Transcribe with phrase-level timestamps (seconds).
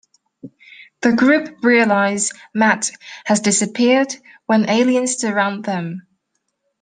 [1.01, 2.89] The group realize Matt
[3.25, 4.11] has disappeared,
[4.47, 6.07] when aliens surround them.